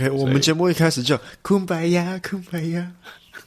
[0.00, 2.90] OK，我们节目一开始就空白呀，空白呀，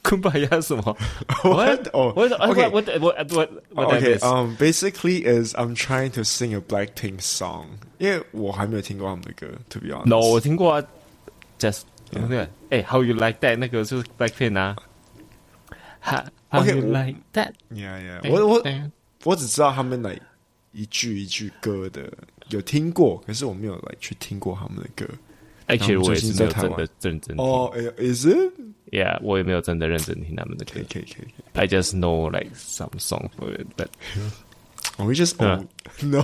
[0.02, 0.96] 空白呀什么
[1.42, 1.88] ？What？
[1.92, 7.66] 哦，OK，我我我我 OK，um basically is I'm trying to sing a Blackpink song，
[7.98, 10.06] 因为我还没有听过他们的歌，to be honest。
[10.06, 10.84] No，我听过啊
[11.58, 13.56] ，Just 对，哎，How you like that？
[13.56, 14.76] 那个就是 Blackpink 啊。
[16.50, 18.62] How you like that？Yeah yeah，我我
[19.24, 20.16] 我只知道他们来
[20.72, 22.12] 一句一句歌的，
[22.50, 25.12] 有听过，可是我没有来去听过他们的歌。
[25.66, 27.36] Actually，我也是没有真的认真听。
[27.38, 30.72] 哦，Is it？Yeah，我也没有真的认真听他们的歌。
[30.74, 31.26] 可以可以可以。
[31.54, 33.88] I just know like some song for it，but
[34.98, 35.36] we just
[36.02, 36.22] no。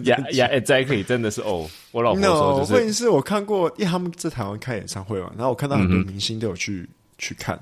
[0.00, 1.66] Yeah yeah，exactly，真的是哦。
[1.92, 2.74] 我老婆说就是。
[2.74, 7.56] 问题是我看过，因为他们在台湾开演唱会嘛，然后我看到很多明星都有去去看。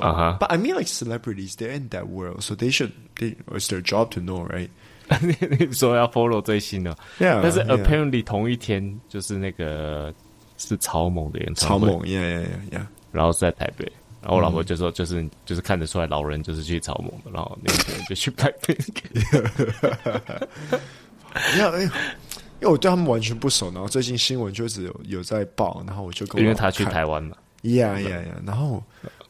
[0.00, 0.36] 啊哈。
[0.38, 2.92] But I mean like celebrities, they're in that world, so they should.
[3.16, 4.68] They it's their job to know, right?
[5.58, 6.94] 你说要 follow 最新的。
[7.18, 7.40] Yeah。
[7.42, 10.14] 但是 apparently 同一天就是那个。
[10.68, 12.88] 是超猛的演唱会，超猛呀呀呀呀！
[13.12, 13.84] 然后是在台北，
[14.20, 18.74] 然后我老婆就说，就是、嗯、就是看得出来老人就是去超猛的，然后那个人就去台北。
[21.58, 21.90] 因为因
[22.60, 28.24] 为我对他们完全不熟，然后最近新闻就只有有在报，然后我就跟我因为他去台湾嘛，呀呀呀！
[28.46, 28.82] 然后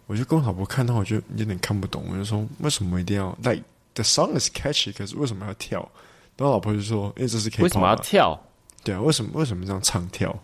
[0.06, 3.62] 我就跟我老婆看到，我就有点看不懂，我就说为什么一定要？Like
[3.94, 5.89] the song is catchy，可是为什么要跳？
[6.37, 8.39] 然后老婆就说，因为这是为什么要跳？
[8.83, 10.37] 对啊，为什么为什么这样唱跳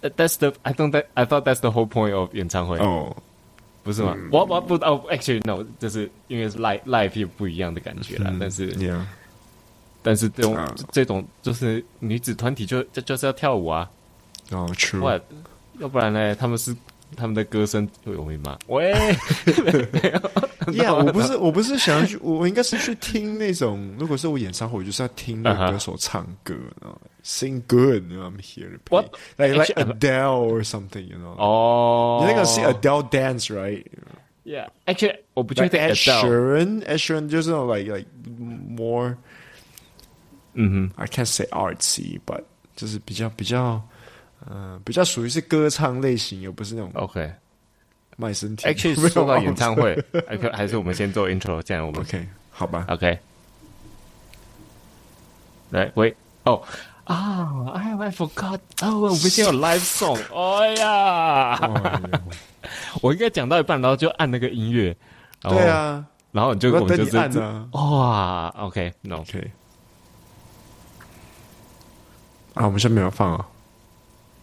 [0.00, 3.16] ？That's the I don't that I thought that's the whole point of 演唱会哦，
[3.82, 4.16] 不是吗？
[4.30, 8.32] 我我不哦，actually no，就是因为是 live live 又不一样的感觉啦。
[8.38, 8.74] 但是，
[10.02, 10.56] 但是这种
[10.92, 13.90] 这种就是女子团体就就就是要跳舞啊。
[14.50, 15.20] 哦，true。
[15.80, 16.34] 要不然呢？
[16.34, 16.74] 他们是
[17.16, 18.58] 他们的歌声会有吗？
[18.66, 18.92] 喂，
[20.74, 23.94] 呀，我不是我不是想要去，我应该是去听那种。
[23.98, 26.96] 如果是我演唱会，我就是要听那个歌手唱歌啊。
[27.24, 29.04] Sing good, I'm here to play
[29.36, 31.36] like like Adele or something, you know?
[31.36, 33.84] Oh, you're not gonna see Adele dance, right?
[34.44, 38.08] Yeah, actually, 我不确定 Ed Sheeran, Ed Sheeran 就是那种 like like
[38.66, 39.16] more，
[40.54, 42.42] 嗯哼，I can't say artsy, but
[42.74, 43.82] 就是比较比较，
[44.48, 47.30] 呃，比较属于是歌唱类型，又不是那种 OK
[48.16, 48.66] 卖身体。
[48.66, 53.18] Actually， 说到演唱会，还 还是我们先做 intro，这样我们 OK 好吧？OK，
[55.70, 56.14] 来喂
[56.44, 56.62] 哦。
[57.04, 58.58] 啊！I I forgot。
[58.82, 60.18] 哦，我们先有 live song。
[60.34, 61.58] 哎呀，
[63.00, 64.94] 我应该讲到一半，然后就按那个音乐。
[65.40, 67.66] 对啊，然后你就我们就按啊。
[67.72, 69.50] 哇，OK，OK。
[72.54, 73.46] 啊，我们下面有放啊。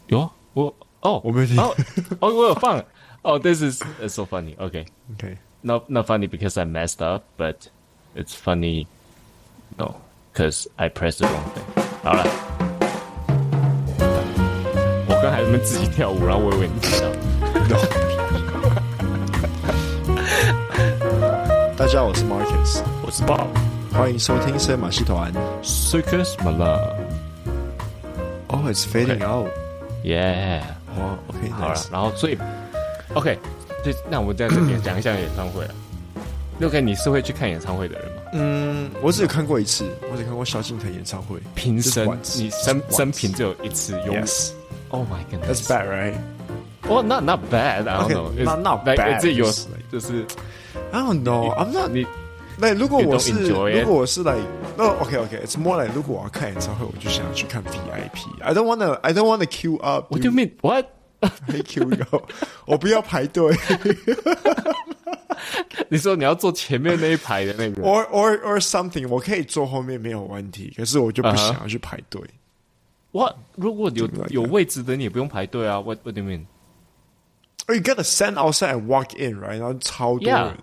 [0.09, 1.59] 有我哦，我没有听。
[1.59, 1.75] 哦，
[2.21, 2.83] 我有放。
[3.23, 4.57] 哦，This is so funny.
[4.59, 4.85] OK,
[5.15, 5.39] OK.
[5.63, 7.69] Not not funny because I messed up, but
[8.15, 8.87] it's funny.
[9.77, 9.95] No,
[10.33, 11.65] because I pressed the wrong thing.
[12.03, 12.25] 好了。
[15.23, 17.11] 刚才他们自己跳舞，然后我以为你知道。
[21.77, 23.47] 大家好，我是 Marcus，我是 Bob，
[23.93, 25.31] 欢迎收听森马戏团。
[25.63, 29.51] Circus Malam。Oh, it's fading out.
[30.06, 30.62] Yeah.
[30.96, 32.38] 哦，OK，好了，然后最
[33.16, 33.40] OK，
[33.84, 35.72] 对，那我们在这边讲一下演唱会啊。
[36.60, 38.22] 六 K，，你是会去看演唱会的人吗？
[38.34, 44.52] 嗯，我只有看过一次，我只看过萧敬腾演唱会，平生你生生平只有一次，Yes。
[44.90, 46.14] Oh my goodness, that's bad, right?
[46.84, 47.88] Well, not not bad.
[47.90, 48.44] I don't know.
[48.44, 49.20] Not not bad.
[49.20, 49.52] 这有
[49.92, 50.24] 就是
[50.92, 51.52] I don't know.
[51.56, 52.06] I'm not 你。
[52.59, 54.45] 那如果我是如果我是 like
[54.77, 55.37] 那 OK OK.
[55.45, 58.41] It's more like 如果我要看演唱会，我就想要去看 VIP.
[58.41, 60.13] I don't wanna I don't wanna queue up.
[60.13, 60.53] What do you mean?
[60.61, 60.87] What?
[61.21, 62.31] I queue up.
[62.67, 63.57] 我不要排队。
[65.89, 67.83] 你说你要坐前面那一排的那个？
[67.83, 69.09] Or or or something.
[69.09, 72.21] 我可以坐后面没有问题，可是我就不想要去排队。
[73.13, 73.35] 哇！
[73.57, 75.81] 如果有有位置的，你也不用排队啊。
[75.81, 76.45] What What do you mean?
[77.67, 79.59] Oh, you gotta stand outside and walk in, right?
[79.59, 80.57] 然后超多人。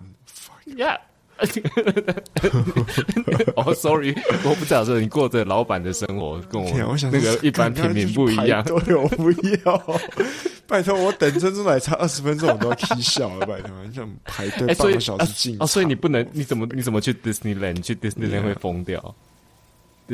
[0.66, 0.98] Yeah.
[3.55, 8.63] 哦，Sorry，我不知道说你过着老板的生活，跟我那个一般平民不一样。
[8.63, 9.31] 对，我不
[9.65, 9.99] 要。
[10.65, 13.41] 拜托，我等珍珠奶茶二十分钟，我都要气笑了。
[13.45, 15.57] 拜托，你想排队半个小时进？
[15.59, 16.25] 哦，所以你不能？
[16.31, 16.67] 你怎么？
[16.71, 17.81] 你怎么去 Disneyland？
[17.81, 19.13] 去 Disneyland 会疯掉。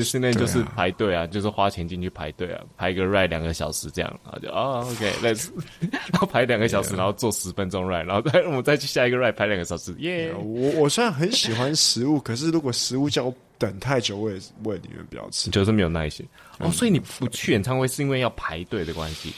[0.04, 5.50] 现在就是排队啊，就是花钱进去排队啊，排个 ride 两个小时这样，然后就哦，OK，let's，
[6.12, 10.34] 然后排两个小时，然后坐十分钟 ride，然后再我们再去下一个 ride 排两个小时，耶！
[10.36, 16.26] 我我虽然很喜欢食物，可是如果食物叫我等太久，我也我也宁愿不要吃，就是没有耐心。
[16.60, 19.34] 哦，所以你不去演唱会是因为要排队的关系？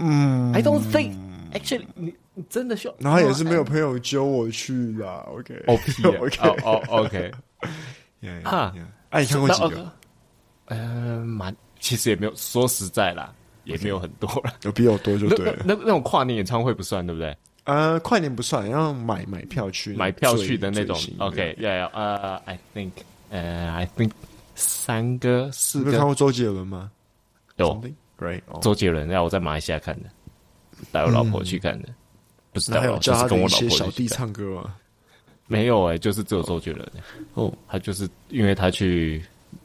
[0.00, 1.12] 嗯，I don't think
[1.52, 7.32] actually，你你真的需要，然后也是没有朋友揪我去啦，OK，OK，哦 哦，OK。
[8.44, 8.74] 哈，
[9.10, 9.92] 哎，你看过几个？
[10.66, 12.34] 呃，蛮，其实也没有。
[12.34, 13.32] 说实在啦，
[13.64, 15.62] 也没有很多了， 有比我多就对了。
[15.64, 17.36] 那那种跨年演唱会不算，对不对？
[17.64, 20.98] 呃，跨年不算，要买买票去买票去的那种。
[21.18, 22.90] OK，Yeah，呃，I think，
[23.30, 24.10] 呃，I think，
[24.54, 25.90] 三个四个。
[25.90, 26.90] 你有看过周杰伦吗？
[27.56, 27.80] 有
[28.18, 30.08] ，Right，周杰伦要我在马来西亚看的，
[30.90, 31.88] 带我老婆去看的，
[32.52, 34.74] 不是带我，就是跟我老婆小弟唱歌吗？
[35.48, 36.88] 没有哎，就是只有周杰伦。
[37.34, 39.20] 哦，他就是因为他去。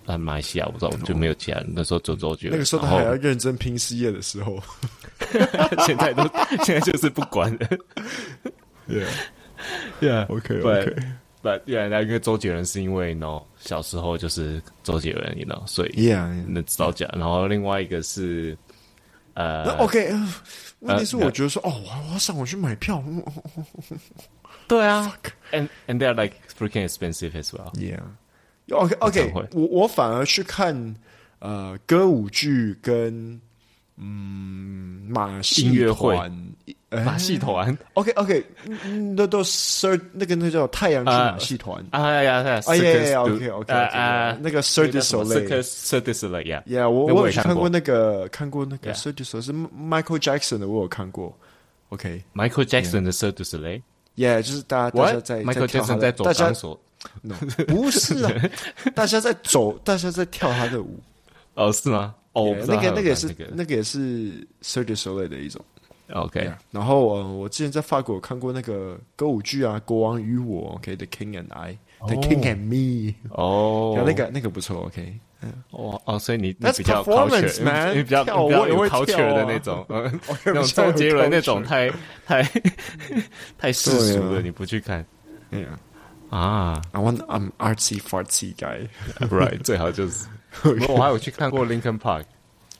[0.05, 1.69] 啊，马来西亚我知道，就没有其他人。
[1.73, 4.61] 那时候周周杰伦，那个时候他还要认真拼事业的时候，
[5.85, 6.23] 现在都
[6.63, 7.59] 现在就是不管了。
[8.89, 17.09] Yeah，Yeah，OK，OK，But 原来因为周杰伦是因为 no 小时候就是周杰伦，you know，所以 Yeah，能知道讲。
[17.17, 18.57] 然后另外一个是
[19.35, 20.11] 呃，OK，
[20.79, 23.01] 问题是我觉得说哦，我我要上网去买票。
[24.66, 25.14] 对啊，
[25.52, 27.72] And and they're like freaking expensive as well.
[27.74, 28.00] Yeah.
[28.70, 30.94] OK OK，我我反而去看
[31.38, 33.40] 呃歌舞剧跟
[33.96, 36.14] 嗯马戏音乐会，
[36.90, 37.76] 马戏团。
[37.94, 38.44] OK OK，
[39.16, 41.82] 那都 Sir 那个那叫太阳之马戏团。
[41.92, 51.34] 哎呀呀，哎呀 OK OK，啊那个 Cirque du Soleil，Cirque du Soleil，Yeah，我我有看过那个看过那个 Cirque du Soleil 是 Michael Jackson 的，我有看过。
[51.88, 53.44] OK，Michael Jackson 的 Cirque du
[54.15, 55.85] 也，就是大家大家在在跳，
[56.23, 56.51] 大家
[57.67, 58.31] 不是啊，
[58.95, 60.99] 大家在走，大家在跳他的舞
[61.55, 62.15] 哦，是吗？
[62.33, 65.63] 哦，那个那个也是那个也是 circus 类的一种
[66.13, 66.51] ，OK。
[66.71, 71.77] 然后呃，我之前在法国看过那个歌舞剧啊，《国王与我》OK，《The King and I》
[72.07, 75.19] ，The King and Me，哦，那个那个不错，OK。
[75.71, 81.91] 哦哦，所以你你比较 culture，你比较比较有 culture 的那种，嗯那种周杰伦那种太
[82.25, 82.43] 太
[83.57, 85.05] 太世俗了，你不去看。
[86.29, 89.61] 啊，I want I'm artsy fartsy guy，right？
[89.61, 90.25] 最好就是，
[90.89, 92.23] 我还有去看过 Linkin Park，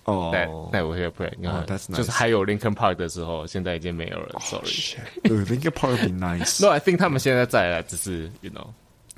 [0.06, 1.64] 哦，带带我去 play，你看，
[1.94, 4.98] 就是还有 Linkin Park 的时候，现在已经没有了，sorry。
[5.24, 6.66] Linkin Park be nice。
[6.66, 8.50] No，I think 他们现在在了，只是 you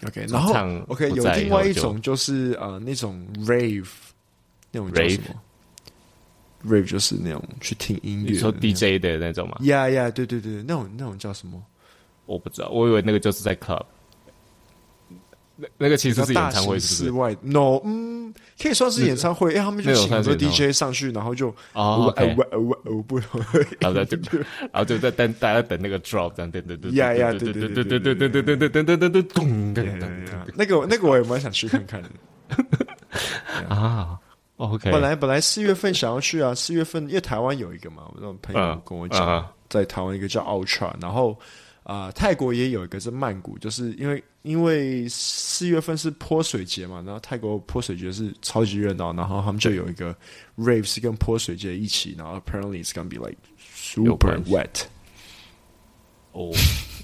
[0.05, 0.53] know，OK，然后
[0.87, 3.87] OK 有另外一种就是呃那种 rave，
[4.71, 11.61] 那种 rave，rave 就是那种去听音乐，你说 DJ 的那种嘛？Yeah yeah，对对对，那种那种叫什么？
[12.25, 13.83] 我不知道，我以为那个就是在 club。
[15.57, 19.53] 那那个其实是演唱会，是室外？No，嗯，可以算是演唱会。
[19.53, 22.13] 因为他们就请很多 DJ 上去，然后就哦，
[23.07, 23.17] 不，
[23.79, 24.17] 然后就
[24.59, 29.73] 然后就在等大家等那个 drop，这样等等等，呀呀，对对对对对对对对对对对对对，咚，
[30.55, 32.09] 那个那个我也蛮想去看看的。
[33.69, 34.19] 啊
[34.57, 41.37] ，OK，本来本来四月份想要去啊，四月份因为台湾有一个嘛，我那种朋友跟我讲，在台湾一个叫 Ultra，然后。
[41.85, 50.15] 啊、呃，泰国也有一个是曼谷，就是因为因为四月份是泼水节嘛，然后泰国泼水节是超级热闹，然后他们就有一个
[50.57, 53.37] rave 是跟泼水节一起，然后 apparently it's gonna be like
[53.75, 54.85] super wet。
[56.31, 56.51] 哦，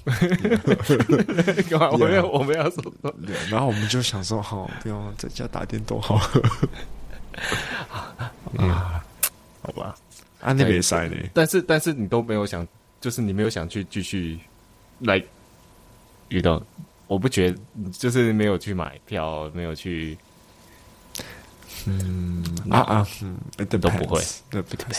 [1.70, 1.90] 干嘛？
[1.92, 2.92] 我们要我们要说，
[3.48, 6.16] 然后我们就想说，好，不要在家打电动，好。
[8.56, 9.04] 啊，
[9.62, 9.94] 好吧，
[10.40, 11.16] 啊那边塞呢？
[11.32, 12.66] 但是但是你都没有想，
[13.00, 14.40] 就是你没有想去继续。
[15.02, 15.22] 来
[16.28, 16.62] 遇到，
[17.06, 17.58] 我不觉得，
[17.92, 20.16] 就是没有去买票，没有去，
[21.86, 23.36] 嗯啊啊，嗯，
[23.68, 24.92] 都不会，那不太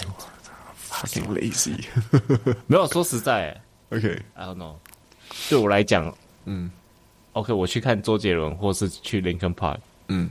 [0.89, 1.83] fucking lazy。
[2.67, 4.75] 没有说实在， OK，I don't know。
[5.49, 6.69] 对我来讲，嗯
[7.33, 9.77] ，OK，我去看周杰伦，或是去 Linkin Park，
[10.09, 10.29] 嗯，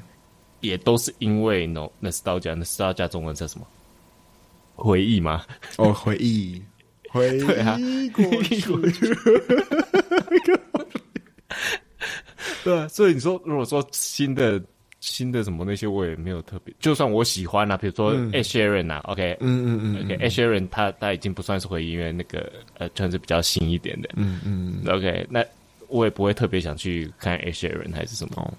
[0.60, 3.66] 也都是因为 no，nostalgia，nostalgia 中文叫什么？
[4.74, 5.44] 回忆吗？
[5.78, 6.62] 哦，回忆。
[7.12, 9.14] 回忆过去，
[12.64, 14.60] 对啊，所以你说，如果说新的
[15.00, 16.74] 新的什么那些，我也没有特别。
[16.80, 25.44] 就算我喜欢啊，比如说 Ed Sheeran 啊，OK，嗯嗯嗯，OK，Ed Sheeran 他他已经不算是回忆，因为那个呃，算是比较新一点的，嗯嗯，OK，那
[25.88, 28.54] 我也不会特别想去看 Ed Sheeran 还是什么。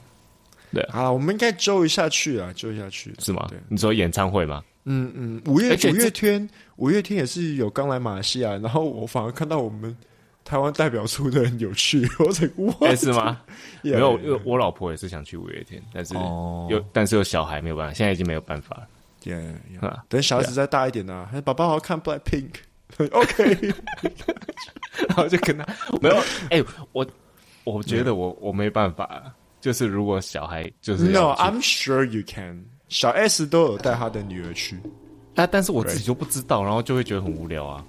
[0.72, 3.50] 对，好，我们应该揪一下去啊，揪一下去，是吗？
[3.70, 4.62] 你说演唱会吗？
[4.86, 9.96] 嗯嗯，五月五月天，五月天也是有刚来马来西亚，然后我反而看到我们
[10.44, 13.42] 台湾代表处的人有去， 我才哇，是吗？
[13.82, 16.14] 没有，因为我老婆也是想去五月天，但是
[16.70, 18.88] 有但是有小孩没有办法，现在已经没有办法了。
[19.24, 19.42] 对，
[20.10, 23.74] 等小孩子再大一点呢，爸爸好好看 Black Pink，OK，
[25.08, 25.66] 然后就跟他
[26.02, 26.18] 没有，
[26.50, 26.62] 哎，
[26.92, 27.08] 我
[27.64, 32.66] 我觉得我我没办法，就是如果小孩就是，No，I'm sure you can。
[32.94, 34.80] 小 S 都有带他的女儿去，
[35.34, 37.84] 但但是我自己就不知道，然后就会觉得很无聊啊。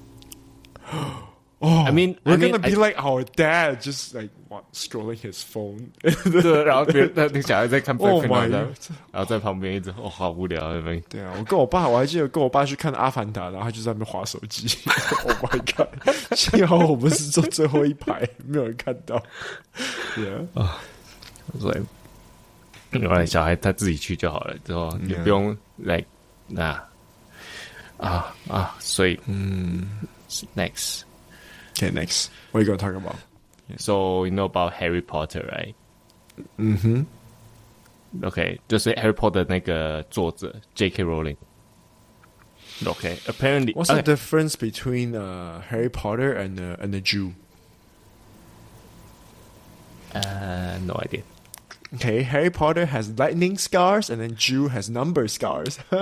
[1.60, 4.28] Oh, I mean, we're I mean, gonna be like our dad, just like
[4.74, 5.88] scrolling his phone.
[6.02, 8.66] 对，然后别人那那小孩在看 Oh Black my Panther，
[9.12, 11.02] 然后在旁边一直哦，好无聊那边。
[11.08, 14.66] 对啊，我跟我爸，我还记得跟我爸去看《阿凡达》，然后他就在那边划手机。
[15.24, 16.34] Oh my god！
[16.36, 19.22] 幸好我们是坐最后一排，没有人看到。
[20.16, 20.78] Yeah 啊，
[21.58, 21.74] 所
[22.93, 26.03] 以，原来小孩他自己去就好了，之后你不用来
[26.47, 26.71] 那
[27.97, 29.87] 啊啊，所以嗯，
[30.55, 32.27] next。Okay, next.
[32.51, 33.15] What are you gonna talk about?
[33.77, 35.73] So you know about Harry Potter, right?
[36.57, 37.05] 嗯哼。
[38.23, 41.03] OK，就是 Harry Potter 那个作者 J.K.
[41.03, 47.33] Rowling。OK, apparently, what's the difference between uh Harry Potter and uh, and a Jew?
[50.15, 51.21] Uh, no idea.
[51.95, 55.77] Okay, Harry Potter has lightning scars, and then Jew has number scars.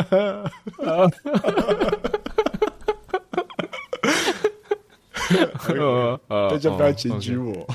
[6.27, 7.67] 大家不要检举我。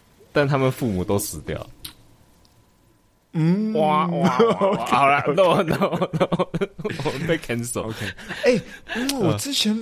[0.31, 1.65] 但他们父母都死掉。
[3.31, 4.29] 嗯，哇哇，
[4.87, 5.75] 好了，no no
[6.19, 6.27] no，
[7.05, 8.05] 我们被 cancel。OK，
[8.43, 8.59] 哎，
[9.19, 9.73] 我之前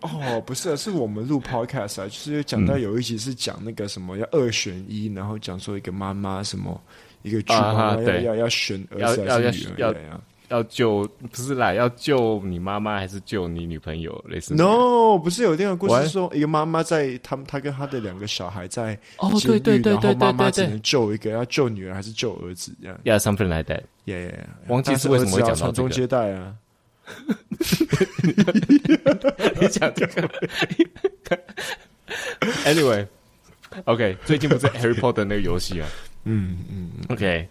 [0.00, 6.80] 哦，不是，是我们录 podcast 啊，就是讲到有一集是讲那个什么要二选一，然后讲说一个妈妈什么
[7.22, 10.20] 一个猪妈要要要选儿子还是女儿呀？
[10.48, 14.24] 要救不是啦，要救你妈妈还是救你女朋友？
[14.26, 22.74] 类似？No，不是有这样的故事说，一个妈妈在他们他跟他的两个小孩在哦，对对对对对，妈妈只能救一个，要救女儿还是救儿子？
[22.80, 23.82] 这样？Yeah，something like that。
[24.06, 24.32] Yeah，
[24.68, 26.54] 忘记是为什么会讲到传宗接代啊？
[29.60, 30.28] 你讲这个？
[32.64, 35.88] Anyway，OK，最近不是 Harry Potter 那个游戏啊？
[36.24, 37.46] 嗯嗯，OK。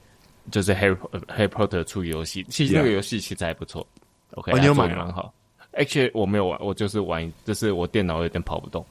[0.49, 0.95] 就是 Harry
[1.27, 3.85] Harry Potter 出游戏，其实那个游戏其实还不错。
[4.31, 5.03] OK，你有买吗？
[5.03, 5.33] 蛮好。
[5.73, 8.85] Actually，我没有玩，我就是玩，就是我电脑有点跑不动，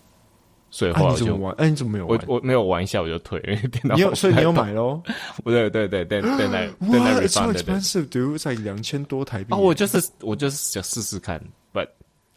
[0.70, 1.54] 所以后来我就玩。
[1.58, 2.20] 哎，你怎么没有玩？
[2.26, 3.94] 我我没有玩一下我就退，因为电脑。
[3.94, 5.02] 你有，所以你有买喽？
[5.44, 7.62] 不对对对对，等待等待 refund 的。
[7.62, 9.54] expensive dude，才两千多台币。
[9.54, 11.40] 啊，我就是我就是想试试看
[11.72, 11.88] ，but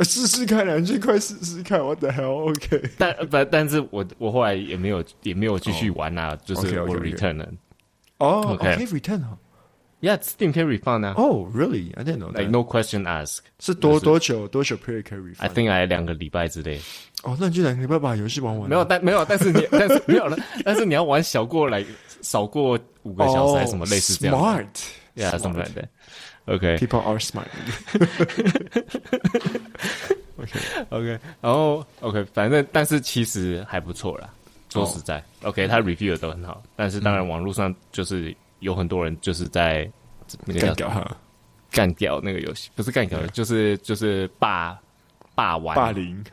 [0.01, 2.89] 试试看两千块试试看，What the hell？OK。
[2.97, 7.49] 但但，但是我我后来也没有也没有继续玩啊，就是我 return 了。
[8.19, 8.75] 哦、oh, 可
[10.01, 11.13] ，Yeah，Steam 可以 refund 啊。
[11.17, 11.93] Oh, really?
[11.95, 12.39] I didn't know that.
[12.39, 13.39] Like no question asked.
[13.59, 15.39] 是多多久多久 period 可以 refund?
[15.39, 16.79] I think I 两个礼拜之内。
[17.23, 18.69] 哦，那你就两个礼拜把游戏玩完。
[18.69, 21.83] 没有，但没有，但是你但是没有了，但是你要玩小过来
[22.21, 24.35] 少过五个小时还是什么类似这样。
[24.35, 24.67] Smart.
[25.15, 25.89] Yeah，something like that.
[26.45, 26.77] OK.
[26.77, 27.47] People are smart.
[30.37, 31.19] OK OK.
[31.41, 34.29] 然后 OK，反正但是其实还不错啦。
[34.71, 39.89] 说实在、oh.，OK，他 review 的都很好，但是当然网络上就是有很多人就是在
[40.59, 41.17] 干掉他，
[41.71, 44.77] 干掉那个游戏，不是干掉，就是就是霸
[45.35, 46.23] 霸玩霸凌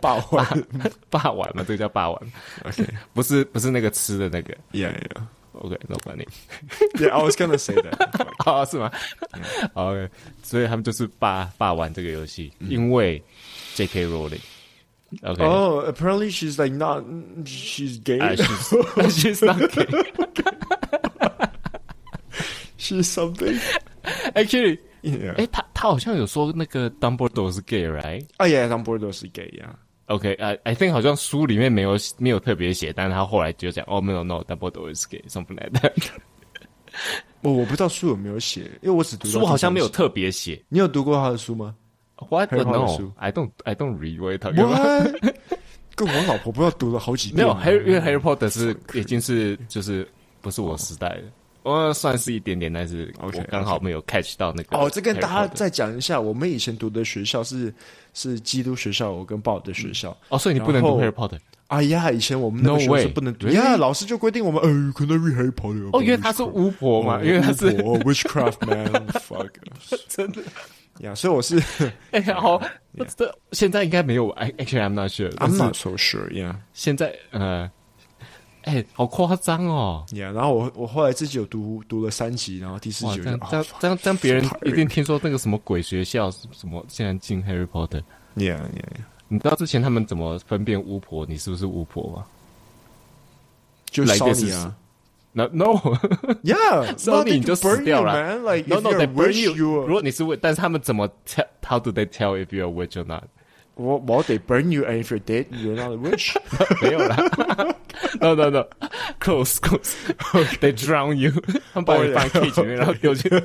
[0.00, 0.66] 霸玩
[1.10, 2.20] 霸玩嘛，这个叫霸玩
[2.64, 7.96] ，OK，不是不是那个吃的那个，Yeah Yeah，OK，No funny，Yeah，I was gonna say that，
[8.44, 8.90] 哦，是吗
[9.74, 10.08] ？OK，
[10.42, 13.22] 所以他们就是霸霸玩这个游戏，因为
[13.74, 14.06] J.K.
[14.06, 14.40] Rowling。
[15.22, 15.44] Okay.
[15.44, 17.04] Oh, apparently she's like not.
[17.44, 18.18] She's gay.
[18.18, 19.86] Uh, she's, she's not gay.
[22.84, 23.58] She's something.
[24.34, 25.34] Actually, yeah.
[25.36, 28.24] 哎，他他好像有说那个 Dumbledore 是 gay，right？
[28.36, 29.74] 啊，yeah，Dumbledore 是 gay 呀。
[30.06, 35.92] OK，I I think 好像书里面没有没有特别写，但是他后来就讲，哦，没有，no，Dumbledore is gay，something like that。
[37.40, 40.62] 我我不知道书有没有写，因为我只读书好像没有特别写。
[40.68, 41.74] 你有读过他的书吗
[42.28, 42.52] ？What?
[42.52, 43.50] No, I don't.
[43.64, 44.18] I don't read.
[44.20, 44.40] What?
[45.96, 47.44] 跟我老婆不知道读了好几遍。
[47.46, 50.06] 没有，Harry 因为 Harry Potter 是已经是就是
[50.40, 51.22] 不是我时代的，
[51.64, 54.76] 我算是一点点，但是我刚好没有 catch 到那个。
[54.76, 57.74] 哦，这跟大家再讲一下，我们以前读的学校是
[58.12, 60.16] 是基督学校，我跟报的学校。
[60.28, 61.38] 哦，所以你不能读 Harry Potter。
[61.68, 63.48] 哎呀，以前我们那个学校是不能读。
[63.48, 65.88] 呀，老师就规定我们，呃，可能 read Harry Potter。
[65.92, 69.50] 哦，因为他是巫婆嘛，因为他是 witchcraft man，fuck，
[70.06, 70.42] 真的。
[71.00, 71.60] 呀，所以我是
[72.12, 72.60] 哎呀，好，
[73.16, 74.28] 这现在应该没有。
[74.30, 75.30] 哎，actually I'm not sure.
[75.38, 76.28] I'm not so sure.
[76.28, 77.68] Yeah，现在呃，
[78.64, 80.04] 哎，好夸张哦。
[80.08, 88.02] Yeah，然后我我后来自己有读读了三集，然后第四集这样这样这样这样，别人一定听说那个什么鬼学校什么，现在进 Harry Potter。
[88.36, 91.24] Yeah，yeah，你知道之前他们怎么分辨巫婆？
[91.26, 92.24] 你是不是巫婆吗？
[93.90, 94.74] 就烧你啊。
[95.36, 95.74] No, no,
[96.44, 98.36] yeah, 烧你你就死掉了。
[98.36, 99.52] Like, no, no, they burn you.
[99.84, 103.24] 如果你是 witch，但是他们怎么 tell？How do they tell if you're a witch or not?
[103.75, 106.35] Well, well, they burn you, and if you're dead, you're not a witch.
[106.81, 107.15] 没有啦。
[108.19, 108.67] No, no, no.
[109.21, 109.95] Close, close.
[110.59, 111.31] They drown you.
[111.73, 113.39] 他们把你放 cage 里面，然后丢进去。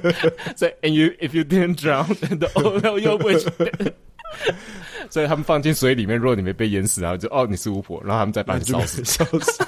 [0.57, 3.47] 所以，and you, if you didn't drown, then oh no, you're a witch.
[5.09, 9.65] 所以他们放进水里面，如果你没被淹死，然后就哦你是巫婆，然后他们再把你烧死，烧死。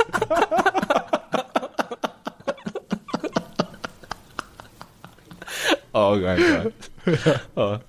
[5.92, 6.72] 哦，OK，
[7.54, 7.80] 哦，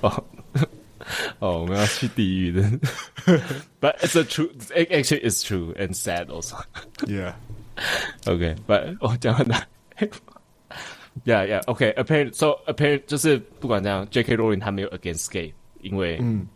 [0.00, 0.24] 哦，
[1.39, 2.61] 哦，我们要去地狱的
[3.79, 6.57] ，But it's a true, actually it's true and sad also.
[7.05, 7.33] Yeah.
[8.25, 9.63] Okay, but 我讲完了。
[11.25, 11.93] Yeah, yeah, Okay.
[11.95, 14.37] Apparently, so apparently 就是不管怎样，J.K.
[14.37, 16.47] Rowling 他没有 against gay，因为嗯，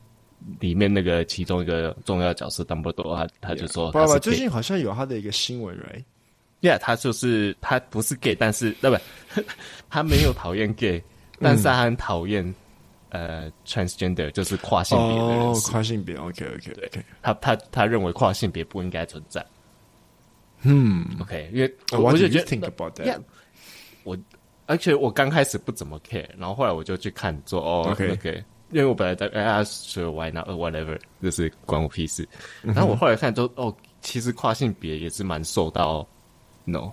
[0.59, 8.97] 里面那个其中一个重要角色 Dumbledore，他他就说，爸爸最近好像有他的一个新闻，right？Yeah，他就是他不是 gay，但是那不，
[9.89, 11.03] 他没有讨厌 gay，
[11.39, 12.55] 但是他很讨厌
[13.15, 16.89] 呃 transgender，就是跨性别的哦，跨性别，OK，OK，对，
[17.21, 19.45] 他他他认为跨性别不应该存在。
[20.63, 23.21] 嗯，OK，因为我就觉得，
[24.03, 24.17] 我。
[24.67, 28.11] 而且我刚开始不怎么 care，然后后来我就去看做哦，OK。
[28.13, 32.27] OK，因为我本来在哎说 why not whatever，就是关我屁事。
[32.63, 36.03] 然后我后来看都哦，其实跨性别也是蛮受到
[36.63, 36.91] no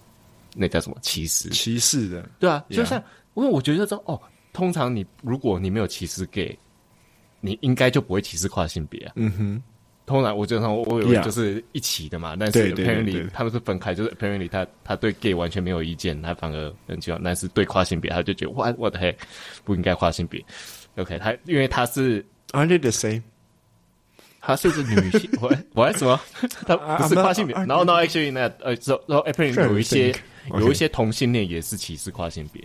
[0.55, 1.49] 那叫什么歧视。
[1.49, 3.03] 歧视的，对啊，就像
[3.33, 4.21] 因为我觉得说哦，
[4.53, 6.59] 通常你如果你没有歧视 gay，
[7.41, 9.13] 你应该就不会歧视跨性别啊。
[9.17, 9.63] 嗯哼。
[10.05, 19.15] 通常我觉得我我以为就是一起的嘛，但是 apparently 他们是分开，就是 apparently 他他对 gay 完全没有意见，他反而很喜欢，但是对跨性别他就觉得 what what the heck
[19.65, 20.45] 不应该跨性别。
[20.97, 23.23] OK，他因为他是 Are they the same？
[24.41, 26.21] 他是个女性， 我我什么？
[26.67, 27.55] 他不是跨性别。
[27.55, 28.75] 然后 no actually 那呃，
[29.07, 30.13] 然后 apparently 有一些
[30.59, 32.61] 有一些同性恋也是歧视跨性别。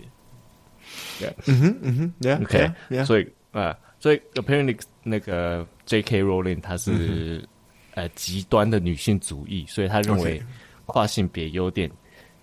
[1.18, 5.66] 对，嗯哼嗯哼，Yeah，OK，所以啊，所以 apparently 那个。
[5.88, 6.22] J.K.
[6.22, 7.48] Rowling 她是、嗯、
[7.94, 10.38] 呃极端的女性主义，所以他认为
[10.84, 11.90] 跨性别有点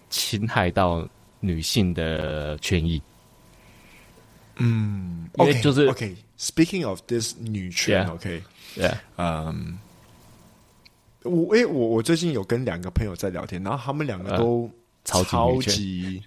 [0.09, 1.07] 侵害到
[1.39, 2.99] 女性的权益。
[4.55, 6.15] 嗯，因为就是 OK。
[6.39, 9.77] Speaking of this 女权，OK，Yeah，嗯，
[11.21, 14.67] 我诶，我我最近有跟两个朋友在聊天，然后他们两个都
[15.04, 16.22] 超级、呃、超级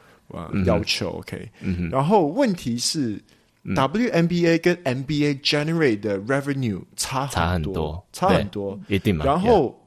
[0.66, 1.50] 要求 OK。
[1.92, 3.22] 然后问题是。
[3.66, 9.26] WNBA 跟 NBA generate 的 revenue 差很多，差很多，一定嘛。
[9.26, 9.78] 然后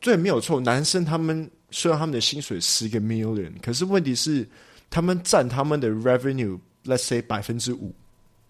[0.00, 4.46] 这也没有错，男生他们虽然他们的薪水十个 million，可是问题是
[4.90, 7.94] 他们占他们的 revenue，let's say 百分之五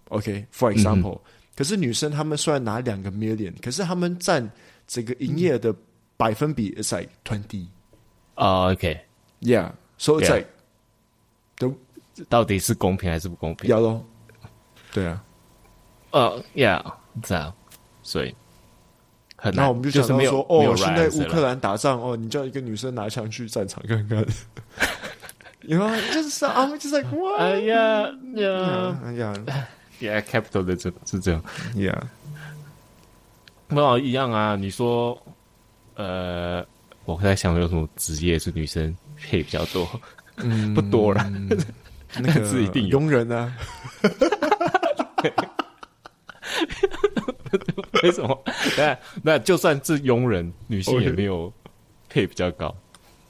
[0.08, 1.20] ，OK，for example，
[1.54, 4.50] 可是女生他们虽然拿两个 million，可是他们占
[4.88, 5.72] 整个营业的
[6.16, 7.66] 百分比 is like twenty。
[8.34, 10.48] 啊，OK，Yeah，so it's like，
[11.60, 11.74] 都
[12.28, 13.68] 到底是公平还是不公平？
[13.68, 14.02] 要咯。
[14.92, 15.22] 对啊，
[16.10, 16.82] 呃，Yeah，
[17.22, 17.54] 这样，
[18.02, 18.34] 所以
[19.36, 19.64] 很难。
[19.64, 24.26] 那我们就想到说，哦，现在乌克兰打仗，哦，你叫一个女生拿枪去战场看看，
[25.62, 29.34] 因为就是啊，就是哇，哎呀呀，哎呀
[30.00, 31.44] ，Yeah，Capital 的这是这样
[31.76, 32.00] ，Yeah，
[33.68, 34.56] 没有一样啊。
[34.56, 35.16] 你说，
[35.94, 36.66] 呃，
[37.04, 39.86] 我在想有什么职业是女生配比较多？
[40.42, 41.30] 嗯，不多了，
[42.20, 43.52] 那个是一定佣人啊。
[48.02, 48.44] 为什么？
[48.78, 51.52] 那那就算是佣人，女性也没有
[52.08, 52.74] 配比较高。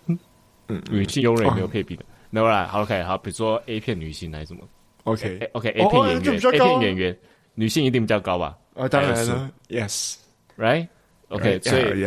[0.07, 2.05] 嗯，女性佣人也没有配比的。
[2.31, 4.61] 那来，OK，好，比如说 A 片女性还是什么
[5.05, 7.19] ？OK，OK，A 片演员，A 片演员，
[7.55, 8.57] 女性一定比较高吧？
[8.77, 12.07] 啊，当然了，Yes，Right，OK，所以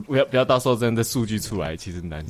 [0.00, 2.24] 不要不要到时候真的数据出来，其实男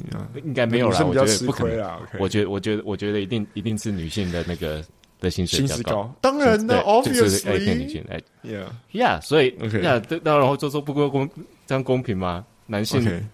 [0.44, 2.00] 应该没有啦，我觉得不可能。
[2.18, 4.84] 我觉得我觉得我觉得一定一定是女性的那个。
[5.18, 11.26] 的薪水比较高，当然的，obviously，就是 A 片女性，哎，Yeah，Yeah，所以，Yeah，那然后就说不公公
[11.66, 12.44] 这样公平吗？
[12.66, 13.26] 男性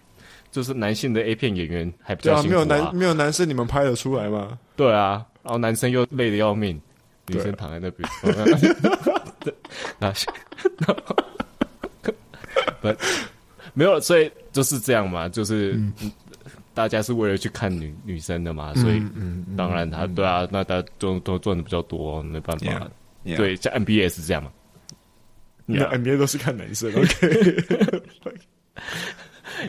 [0.49, 4.57] 就是男性的 A 片演员还比较辛苦啊，没有男没有男生你们拍得出来吗？
[4.77, 6.81] 对啊，然后男生又累得要命，
[7.27, 8.09] 女生躺在那边，
[9.99, 10.13] 那
[12.79, 12.87] 不
[13.75, 15.93] 没有，所以就是这样嘛，就是、嗯、
[16.73, 22.87] 大家是为了去看女女生的嘛，所以嗯，当然他、嗯、对啊，那他都都赚的比较多，没办法，yeah,
[23.33, 23.37] yeah.
[23.37, 24.51] 对，像 NBA 也是这样嘛，
[25.65, 27.63] 那 NBA 都是看男生， OK，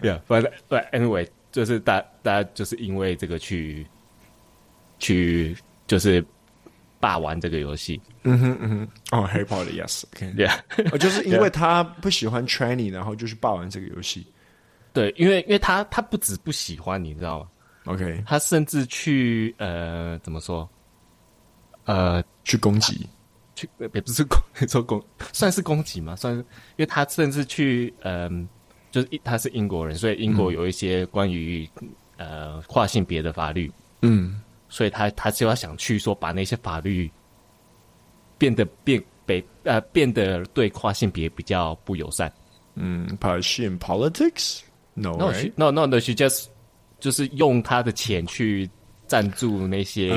[0.03, 3.87] 呀，反正对，Anyway，就是大大家就是因为这个去
[4.99, 6.25] 去就是。
[7.05, 14.27] 霸玩这个游戏，嗯哼嗯哼，哦，Harry Potter，Yes，OK，Yeah，就是因为他不喜欢 Tranny，然后就去霸玩这个游戏。
[14.95, 17.49] 对，因为因为他他不止不喜欢你，知道吗
[17.93, 20.67] ？OK，他甚至去呃怎么说？
[21.85, 23.07] 呃，去攻击，
[23.55, 26.17] 去也不是攻，说攻算是攻击嘛？
[26.17, 26.47] 算是，因
[26.79, 28.49] 为他甚至去嗯、呃，
[28.91, 34.41] 就是他是英国人，所以英国有一些关于、嗯、呃跨性别的法律，嗯。
[34.75, 37.09] 所以他他就要想去说把那些法律
[38.37, 42.33] 变得变被呃变得对跨性别比较不友善。
[42.75, 45.53] 嗯，partisan politics？No，no，no，no，、right?
[45.55, 46.47] no, no, no, she just
[46.99, 48.69] 就是用他的钱去
[49.07, 50.13] 赞助那些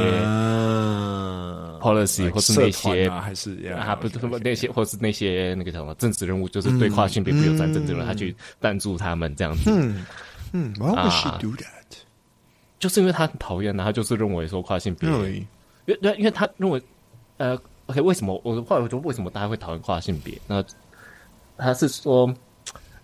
[1.80, 9.70] policy、uh, 或是那些、啊、还是啊不是什么那些或是那些那个什么政治人物，就是对跨性别不友善政治人物，他去赞助他们这样子。
[9.70, 10.04] 嗯
[10.52, 11.77] 嗯，Why would she do that？
[12.80, 16.82] 就是因为他很讨厌，他就是认为说跨性别，因为对，因为他认为，
[17.38, 20.38] 呃，OK，为什么我后来我就为什么大家会讨厌跨性别？
[20.48, 20.64] 那
[21.58, 22.32] 他是说，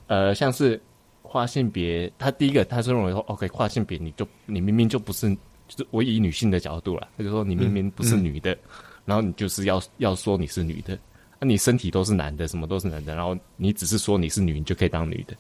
[0.08, 0.80] 呃，像是
[1.22, 5.28] 跨性别，他第一个他是认为说，OK，跨性别你就你明明就不是，
[5.68, 8.70] 就是我以女性的角度啦，他就说你明明不是女的，嗯嗯、
[9.06, 10.94] 然后你就是要要说你是女的，
[11.40, 15.34] 那、啊、你身体都是男的，什么都是男的，然后你只是说你是女，你就可以当女的，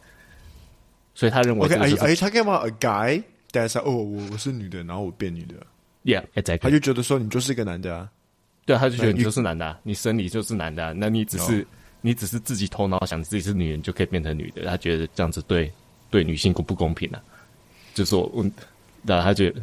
[1.13, 1.81] 所以他认为、就是。
[1.81, 3.21] OK，are you talking about a guy？
[3.55, 5.55] 但是哦，我我是女的，然后我变女的
[6.05, 6.57] ，Yeah，exactly.
[6.57, 8.09] 他就觉得说你就是一个男的啊，
[8.65, 11.65] 对，他就觉得你就是男的，啊，你生理就是男的，啊，那你只是、no.
[12.01, 15.71] 你只是自己头脑想自己是女人就可以变成女的，他觉得这样子对
[16.09, 17.21] 对女性公不公平啊？
[17.93, 18.43] 就说我，
[19.03, 19.61] 然后他觉得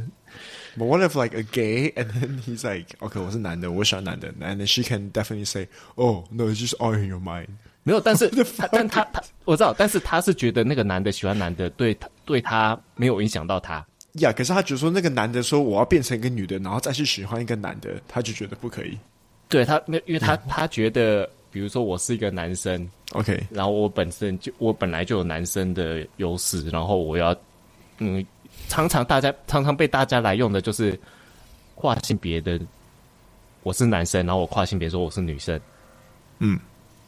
[0.79, 5.45] ，But what if like a gay and then he's like, OK，我是男的，我喜欢男的，and then she can definitely
[5.45, 7.49] say, Oh no, it's just all in your mind。
[7.83, 13.75] 没有，但是 他但他他我知道，但是他是觉得那个男的喜欢男的，对他对他没有影响到他
[14.15, 14.31] 呀。
[14.31, 18.99] Yeah, 可是他觉得说那个男的说我要变成一个女的，然后再去喜欢一个男的，他就觉得不可以。
[19.49, 27.35] 对他，那因为他 他觉得，比如说我是一个男生，OK，然后我本身就我本来就有男生的优势，然后我要
[27.99, 28.25] 嗯，
[28.69, 30.99] 常常大家常常被大家来用的就是
[31.77, 32.61] 跨性别的，
[33.63, 35.59] 我是男生，然后我跨性别说我是女生，
[36.41, 36.59] 嗯。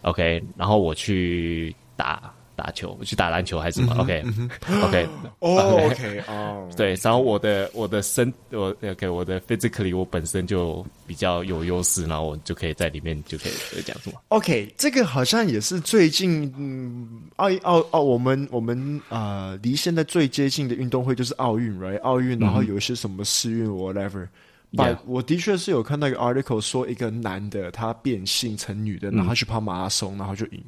[0.02, 22.00] OK，然后我去打打球，我去打篮球还是什么？OK，OK，哦，OK，哦， 对，然后我的我的身，我 OK，我的 physically 我本身就比较有优势，然后我就可以在里面就可以讲什么？OK，这个好像也是最近，嗯，奥奥奥，我们我们啊，离现在最接近的运动会就是奥运，right？
[22.02, 24.28] 奥运，然后有一些什么世运，whatever。
[24.71, 24.97] yeah.
[25.05, 30.63] 我的确是有看到一个 article 说一个男的他变性成女的，嗯、然后去跑马拉松，然后就赢。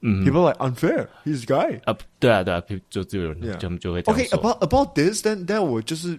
[0.00, 1.06] 嗯，People like unfair.
[1.24, 1.80] He's a guy.
[1.84, 3.78] 啊，对啊，对啊，就就有人就 Yeah.
[3.78, 4.26] 就会这样说。
[4.26, 6.18] Okay, about about this, then then 我就是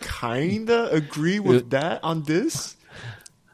[0.00, 2.74] kinda agree with that on this。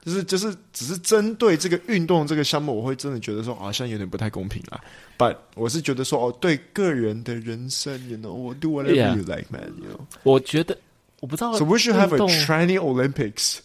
[0.03, 4.81] 就是就是只是针对这个运动这个项目，我会真的觉得说好像有点不太公平啦。
[5.19, 9.71] But 我是觉得说哦，对个人的人生，you know，我 do whatever you like, man.
[9.79, 10.77] You know，我觉得。
[11.26, 11.54] 我不知道。
[11.54, 13.58] So we should have a tranny Olympics.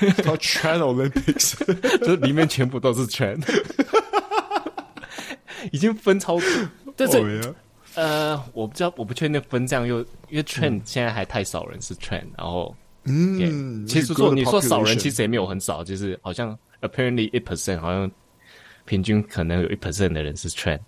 [0.00, 1.54] 叫 Called Tran Olympics.
[2.00, 3.40] 就是里面全部都是 Tran，
[5.70, 6.48] 已经分超多。
[6.96, 7.54] 但是、oh, yeah?
[7.94, 18.10] 呃，我不知道，我不确定分这样又因为 Train 现在还太少人是 Train，然后嗯，yeah, 其实说你说少人，其实也没有很少，就是好像 apparently 一 percent，好像
[18.84, 20.80] 平均可能有一 percent 的人是 Tran。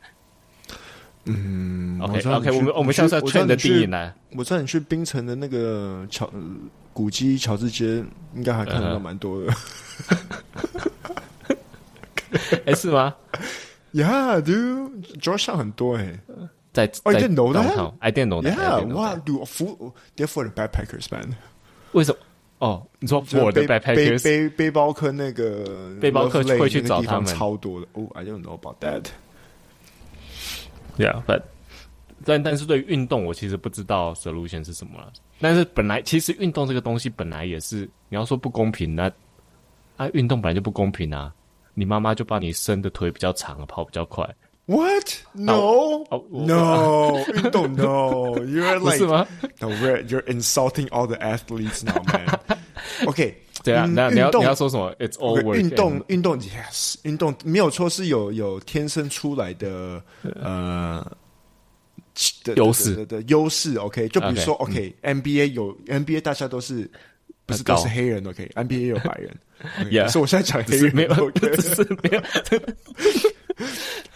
[1.25, 4.15] 嗯，OK OK，我们我们下次要 Tran 的定义来。
[4.37, 6.31] 我知道你去槟城的那个乔
[6.93, 8.05] 古迹乔治街，
[8.35, 9.53] 应该还看得到蛮多的。
[12.65, 13.15] 哎，是吗
[13.93, 16.19] ？Yeah，dude，Georgetown 很多哎，
[16.73, 21.35] 在在 I didn't know that，I didn't know that，Yeah，Wow，dude，for，they're for the backpackers man。
[21.93, 22.19] 为什么？
[22.59, 27.87] 哦，你说 for the backpackers，背背包客那个背包客会去找他们，超多的。
[27.93, 29.05] 哦，I don't know about that。
[30.99, 31.43] Yeah, but
[32.25, 35.13] 但但是对于运动，我其实不知道 solution 是什么了。
[35.41, 39.11] 但是本来其实运动这个东西本来也是，你要说不公平，那
[39.97, 41.33] 啊运动本来就不公平啊。
[41.75, 44.29] 你妈妈就把你生的腿比较长，跑比较快。
[44.67, 45.09] What?
[45.33, 48.37] No, no, 运动 no.
[48.41, 49.71] You're like？No,
[50.03, 52.39] you're insulting all the athletes now, man.
[53.07, 53.35] OK，
[53.69, 55.55] 对啊，那你要你要说什么？It's all work.
[55.55, 61.07] 运动运动 Yes，运动没有错，是有有天生出来的呃。
[62.43, 63.77] 的优势的的优势。
[63.77, 66.91] OK，就比如说 OK，NBA 有 NBA 大家都是
[67.47, 69.37] 不是都是黑人？OK，NBA 有白人。
[70.05, 72.21] 可是我现在讲黑人没有，只是没有。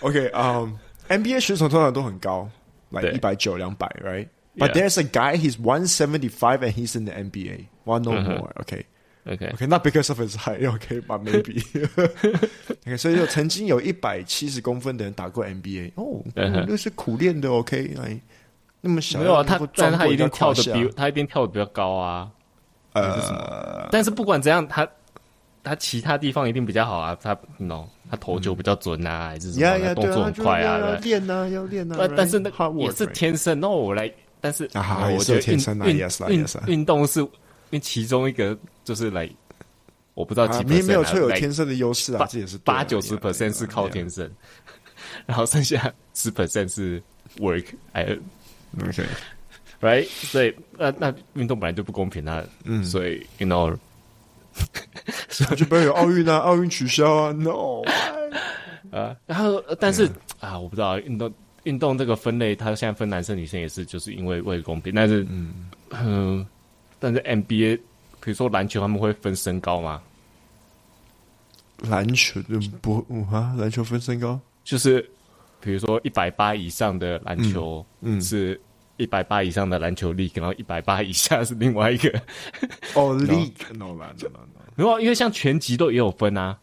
[0.00, 0.76] OK，嗯
[1.08, 2.50] ，NBA 选手通常都很高，
[2.90, 7.66] 来一百九、两百，Right？But there's a guy, he's one seventy five and he's in the NBA.
[7.84, 8.50] One no more.
[9.24, 9.46] OK。
[9.46, 10.66] OK OK，not because of his height.
[10.68, 11.62] OK，but maybe.
[12.85, 15.92] OK，所以就曾经有一百七十公分的人打过 NBA。
[15.94, 17.48] 哦，那是苦练的。
[17.48, 18.20] OK，哎，
[18.80, 22.28] 那么小，没有啊，他但他一定跳的比他一定跳的比较高啊。
[22.94, 24.88] 呃，但是不管怎样，他
[25.62, 27.16] 他其他地方一定比较好啊。
[27.22, 30.78] 他，no，他投球比较准啊，还是什么动作很快啊？
[30.80, 32.08] 要练啊，要练啊。
[32.16, 33.61] 但是那也是天生。
[33.61, 37.24] 那我来，但是啊我觉得运运运动是。
[37.72, 39.26] 因为其中一个就是来，
[40.12, 44.30] 我不知道几，你没有说有天生的优势啊，这也是八九十 percent 是靠天生，
[45.24, 47.02] 然后剩下十 percent 是
[47.38, 48.14] work，哎
[48.78, 53.74] ，OK，right，所以那那运动本来就不公平啊，嗯，所以 you know，
[55.30, 57.82] 所以就不要有奥运啊， 奥运取消啊，no，
[58.90, 60.06] 啊，然后但是
[60.40, 61.32] 啊，我不知道运动
[61.62, 65.70] 运动这个分类，它现在分男生女生也是，就是因为为了公平，但是嗯。
[65.90, 66.46] 嗯。
[67.02, 67.76] 但是 NBA，
[68.20, 70.00] 比如说篮球，他们会分身高吗？
[71.78, 72.40] 篮球
[72.80, 73.52] 不啊？
[73.58, 75.04] 篮球分身高，就是
[75.60, 78.58] 比如说一百八以上的篮球，嗯，是
[78.98, 82.08] 一百八以上的篮球 league，然后一百八以下是另外一个。
[82.94, 84.38] 哦，league，no no no no，
[84.76, 86.56] 没有，因为像拳击都也有分啊。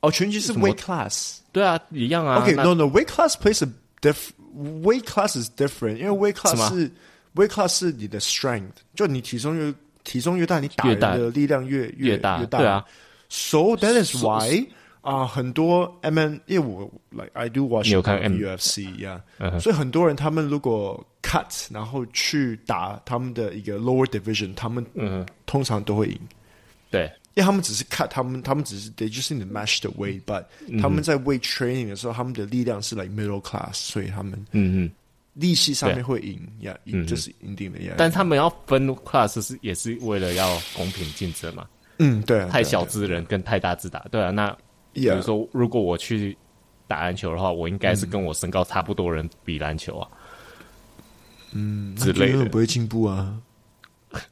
[0.00, 2.42] 哦，拳击是 weight class，对啊，一样啊。
[2.42, 3.68] OK，no no，weight class plays a
[4.02, 6.90] diff，weight class is different，因为 weight class 是。
[7.35, 12.43] weight class 是你的 strength，就你体重越体重越大，你打人的力量越越越大。
[12.45, 12.85] 对啊，
[13.29, 14.65] So that is why
[15.01, 19.21] 啊，很多 M N，因为我 like I do watch U F C 呀，
[19.59, 24.85] 所以很多人他们如果 cut 然后去打他们的一个 lower division，他们
[25.45, 26.19] 通常都会赢。
[26.91, 27.03] 对，
[27.35, 30.43] 因为他们只是 cut，他们他们只是 they just in the match the weight，but
[30.81, 34.91] 他们在 weight training 的时候，他们的力量是 like middle class，所以他们嗯嗯。
[35.34, 37.94] 利息上面会赢呀，赢这是一定的呀。
[37.98, 41.66] 但他们要分 class 是也是为了要公平竞争嘛？
[41.98, 42.44] 嗯，对。
[42.48, 44.30] 太小只人跟太大资打，对啊。
[44.30, 44.56] 那
[44.92, 46.36] 比如说，如果我去
[46.86, 50.08] 打篮球的话，我应该是跟我身高差不多人比篮球啊。
[51.52, 53.36] 嗯，之类的不会进步啊。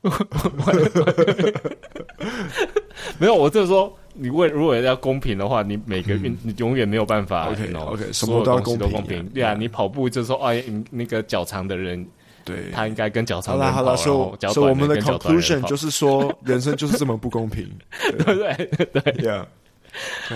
[3.18, 3.98] 没有，我就是说。
[4.14, 7.48] 你为如果要公平的话，你每个运你永远没有办法。
[7.50, 9.26] OK OK，什么都要公平。
[9.30, 12.06] 对啊，你跑步就是说，哎，你那个脚长的人，
[12.44, 13.78] 对，他应该跟脚长的人跑。
[13.78, 17.68] 好了好了，说说我们的 conclusion 就是说，人生就是这么不公平，
[18.18, 19.02] 对不对？
[19.02, 19.46] 对 呀。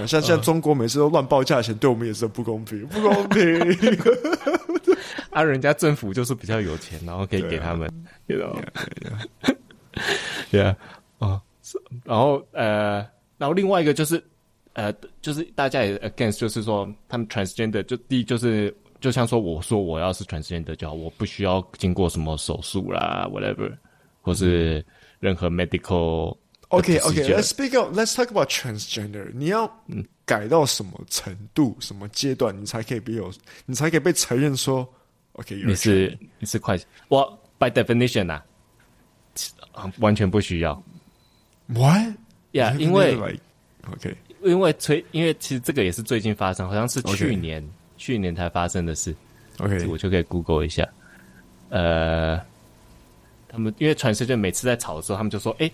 [0.07, 3.59] 像像中国每次都乱报价钱，对我们也是不公平，不公平。
[5.31, 7.91] 啊，人家政府就是比较有钱，然后可以给他们，
[8.29, 8.62] 知道吗
[10.53, 10.75] ？Yeah，
[11.19, 11.41] 哦，
[12.05, 13.15] 然后呃。
[13.38, 14.22] 然后另外一个就是，
[14.72, 23.70] 呃，就是大家也 against，就是说他们 transgender，就第一就是，就像说我说我要是 transgender 就好，我不需要经过什么手术啦，whatever，
[24.22, 24.85] 或是
[25.20, 26.37] 任何 medical。
[26.68, 29.31] OK OK，Let's speak of，Let's talk about transgender。
[29.33, 29.70] 你要
[30.25, 33.31] 改到什么程度、什么阶段，你才可以被有，
[33.66, 34.87] 你才可以被承认说
[35.35, 38.44] ，OK，你是你是快，我 by definition 啊，
[39.99, 40.83] 完全不需要。
[41.68, 42.14] What？
[42.57, 43.14] 呀，yeah, 因为
[43.92, 47.66] OK，因为催，因为其实这个也是最近发生，好像是去年.
[47.97, 49.14] 去年才发生的事。
[49.59, 50.87] OK，我就可以 Google 一下。
[51.71, 52.38] 呃，
[53.49, 55.71] 他们因为传世就每次在吵的时候，他们就说：“哎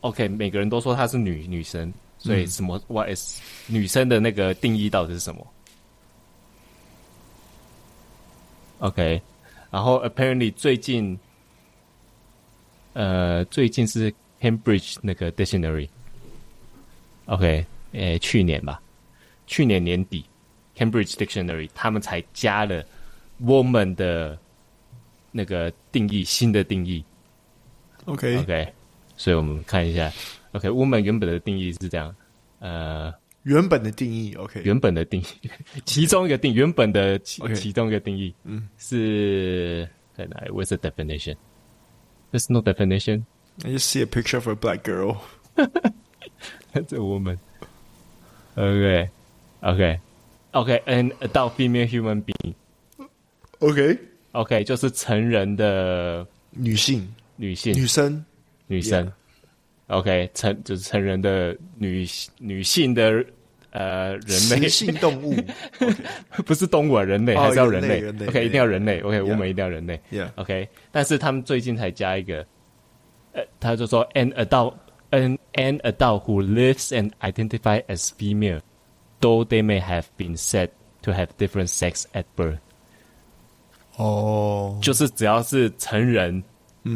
[0.00, 5.46] ，OK，每个人都说她是女女生，所以什么 What is 女生的那个定义到底是什么
[8.78, 9.20] ？”OK，
[9.70, 11.18] 然后 Apparently 最近，
[12.94, 15.90] 呃，最近是 Cambridge 那个 Dictionary。
[17.26, 18.80] OK，诶，去年吧，
[19.46, 20.24] 去年年底
[20.76, 22.84] ，Cambridge Dictionary 他们才加了
[23.42, 24.38] woman 的
[25.32, 27.04] 那个定义，新的定义。
[28.04, 28.72] OK OK，
[29.16, 30.12] 所以我们看一下
[30.52, 32.14] ，OK，woman、okay, 原本的定义是这样，
[32.60, 33.12] 呃，
[33.42, 35.50] 原本的定义，OK，原本的定义，
[35.84, 43.24] 其中一个定，原本的其中一个定义，嗯，是在哪里？What's the definition？There's no definition.
[43.64, 45.16] I just see a picture of a black girl.
[46.84, 47.38] The woman.
[48.56, 49.10] Okay,
[49.62, 50.00] okay,
[50.54, 50.80] okay.
[50.86, 52.54] An adult female human being.
[53.60, 53.98] Okay,
[54.32, 58.24] okay，就是成人的女性，女性，女生，
[58.66, 59.10] 女生。
[59.88, 62.06] OK，成就是成人的女
[62.38, 63.24] 女性的
[63.70, 65.34] 呃人类性动物，
[66.44, 68.00] 不是动物啊，人类还是要人类。
[68.00, 69.00] 人类 OK，一定要人类。
[69.00, 70.00] OK，我们一定要人类。
[70.34, 72.44] OK，但是他们最近才加一个，
[73.32, 74.74] 呃，他就说 an adult
[75.11, 78.61] an an adult who lives and identify as female,
[79.19, 80.69] though they may have been said
[81.03, 82.59] to have different sex at birth。
[83.97, 86.43] 哦，就是只要是成人，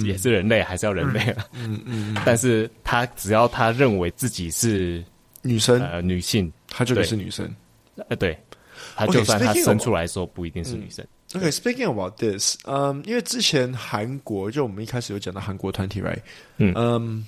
[0.03, 1.45] 也是人类，还是要人类啊。
[1.53, 2.17] 嗯嗯。
[2.25, 5.03] 但是他只要他认为自己是
[5.41, 7.53] 女生，呃，女性，她就得是女生。
[8.09, 8.37] 呃，对，
[8.95, 11.05] 他就算他生出来说不一定是女生。
[11.35, 16.21] OK，speaking about this，嗯，因为之前韩国就我们一开始有讲到韩国团体，right？
[16.57, 17.25] 嗯，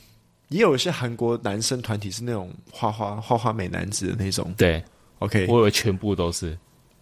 [0.52, 4.54] 也有一些韩国男生团体是那种花花花花美男子的那种。
[4.56, 4.82] 对
[5.18, 6.56] ，OK，我以为全部都是。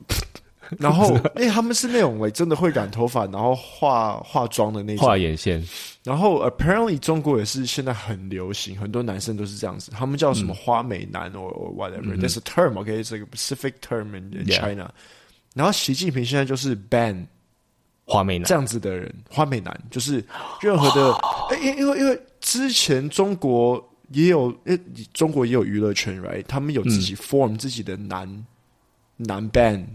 [0.79, 5.61] 然后，哎，他们是那种哎，真的会染头发，然后化化妆的那种，画眼线。
[6.05, 9.91] 然后，apparently 中国也是现在很流行，很多男生都是这样子。
[9.91, 14.89] 他们叫什么花美男，or whatever，there's a term，OK，it's a specific term in China。
[15.55, 17.27] 然后，习近平现在就是 ban
[18.11, 18.47] 花美男。
[18.47, 20.25] 这样子的人，花美男就是
[20.61, 24.79] 任何的，因因为因为之前中国也有，诶，
[25.15, 26.45] 中国也有娱乐圈，right？
[26.47, 28.47] 他们有自己 form 自己的男
[29.17, 29.87] 男 band。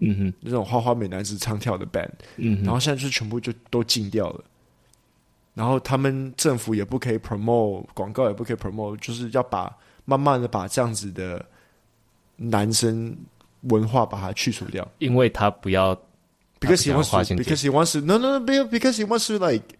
[0.00, 4.44] 嗯哼，那种花花美男子唱跳的 band，嗯，然后现在就全部就都禁掉了，
[5.54, 11.44] 然后他们政府也不可以 promote 广告，也不可以 promote，就是要把慢慢的把这样子的
[12.36, 13.16] 男生
[13.62, 16.00] 文化把它去除掉，因为他不要
[16.59, 19.77] ，because he wants to，because he wants to，no no no，because he wants to like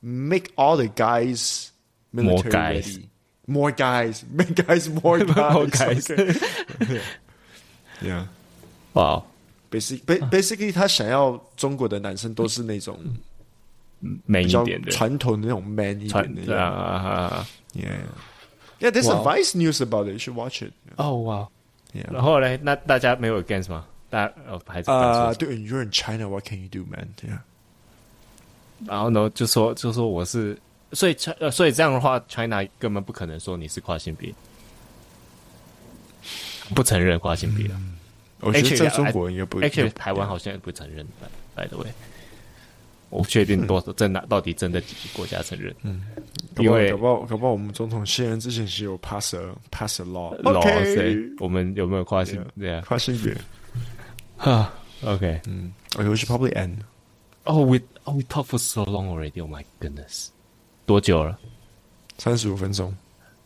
[0.00, 1.70] make all the guys
[2.12, 5.24] more guys，more guys，make guys，more
[5.70, 8.26] guys，yeah，
[8.94, 9.22] 哇。
[9.68, 12.96] Basically, basically，他想要中国的男生都是那种
[14.24, 16.56] man 一点的，传统的那种 man 一点的。
[16.56, 20.12] 啊，Yeah，Yeah，there's some Vice news about it.
[20.12, 20.70] You should watch it.
[20.96, 21.48] 哦，哇，
[21.92, 23.84] 然后呢，那大家没有 against 吗？
[24.11, 26.27] 大家呃还是啊，对，You're in China.
[26.27, 27.07] What can you do, man?
[27.23, 27.39] Yeah。
[28.85, 30.57] 然后呢，就说就说我是，
[30.91, 34.33] 所以呃，所以这样的话，China 根本不可能说你是跨性别，
[36.75, 37.71] 不承认跨性别。
[38.41, 41.05] 我觉得在中国应该不会，而且台湾好像也不承认。
[41.55, 41.91] By the way，
[43.09, 45.73] 我不确定多少，真的到底真的几个国家承认？
[45.83, 46.01] 嗯，
[46.57, 52.43] 因为搞不好搞不好我们总统卸任之前是有 pass a pass a law law，我们有没有跨性？
[52.59, 53.37] 对啊，跨性别。
[54.40, 59.40] 哈，OK，嗯，we should probably end。Oh we oh we talk for so long already.
[59.40, 60.28] Oh my goodness，
[60.84, 61.38] 多久了？
[62.18, 62.94] 三十五分钟。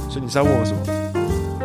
[0.10, 0.84] 所以你在问我什么？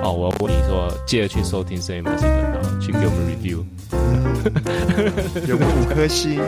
[0.03, 3.65] 哦，我要问你说，记得去收听声音模式频道，去给我们 review，
[5.49, 6.41] 有没有五颗星？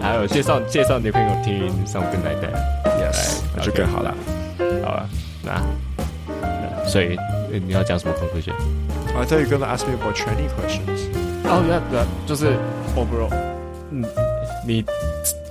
[0.00, 2.40] 还有介绍介绍女朋友听 something like
[3.55, 4.15] 那就更好了。
[4.83, 5.09] 好了，
[5.43, 5.61] 那
[6.87, 7.17] 所以
[7.65, 11.09] 你要讲什么 conclusion？I thought you were gonna ask me about Chinese questions.
[11.45, 12.57] 哦，对对，就是
[12.95, 13.33] overall，
[13.91, 14.03] 嗯，
[14.65, 14.85] 你。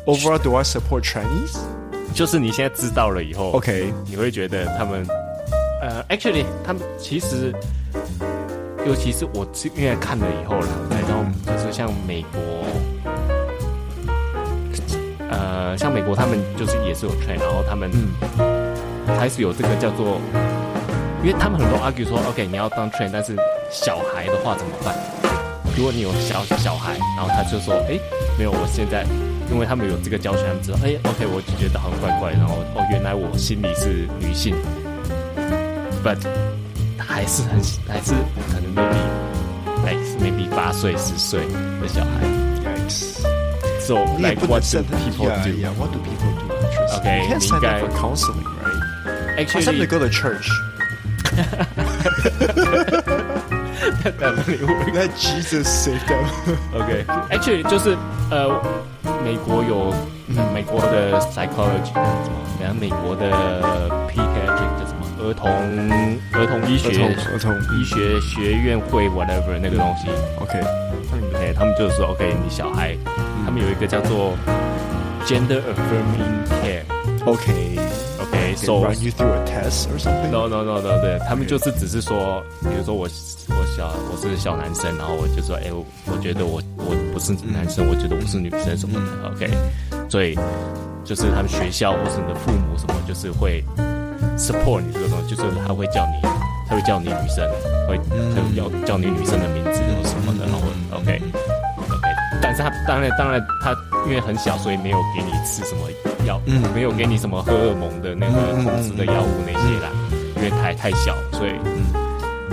[0.06, 1.58] Overall, do I support Chinese？
[2.14, 5.06] 就是你现在知道了以后，OK，你会觉得他们，
[5.82, 7.54] 呃，actually，他们其实，
[8.86, 9.46] 尤其是我
[9.76, 12.40] 因为看了以后了，然后就是像美国，
[15.30, 17.90] 呃，像美国他们就是也是有 train，然后他们
[19.18, 20.20] 开始有这个叫做，
[21.22, 23.36] 因为他们很多 argue 说，OK，你要当 train，但是
[23.70, 24.94] 小孩的话怎么办？
[25.76, 27.98] 如果你有小小孩，然后他就说，哎，
[28.36, 29.06] 没有，我现在。
[29.52, 34.54] 因为他们有这个教学，他们知道，哎，OK，我就觉得很怪怪，然后哦，原来我心里是女性
[36.04, 36.16] ，but
[36.96, 38.12] 还是很还是
[38.48, 38.94] 可能 maybe
[39.84, 41.40] like maybe 八岁十岁
[41.82, 43.29] 的小孩。
[43.89, 45.51] So like what do people do?
[45.51, 46.45] Yeah, what do people do?
[46.97, 47.05] OK，
[47.37, 49.45] 你应该 counseling, right?
[49.45, 50.49] Actually, they go to church.
[54.93, 56.25] Let Jesus save them.
[56.73, 57.97] OK, actually 就是
[58.31, 58.61] 呃。
[59.23, 59.93] 美国有
[60.53, 62.37] 美国的 psychology 什么？
[62.61, 63.31] 然后美国的
[64.07, 65.01] pediatric 叫什么？
[65.19, 65.49] 儿童
[66.33, 66.89] 儿童医学
[67.31, 70.07] 儿童医学学院会 whatever 那个东西。
[70.39, 70.61] OK，
[71.09, 72.95] 他们他们就是说 OK，你小孩
[73.50, 74.36] 他们有一个叫做
[75.26, 76.84] gender affirming care。
[77.26, 83.08] OK，OK，So run you through a test or something？No no no no，对他们就是只是说，比如说我
[83.48, 89.30] 我小我是小男生，然后我就说，哎，我我觉得我我不是男生，我觉得我是女生什么的。
[89.30, 89.50] OK，
[90.08, 90.38] 所以
[91.04, 93.64] 就是他们学校或是你的父母什么，就是会
[94.38, 96.22] support 你这个东西，就是他会叫你，
[96.68, 97.44] 他会叫你女生，
[97.88, 100.60] 会他会叫叫你女生的名字什么的，然后
[101.00, 101.20] OK。
[102.52, 103.70] 但是他当然当然他
[104.06, 105.82] 因为很小，所以没有给你吃什么
[106.26, 109.88] 药，嗯，没有给你什么荷尔蒙的那个控制的药物那些啦，
[110.34, 111.86] 因为太太小，所以，嗯，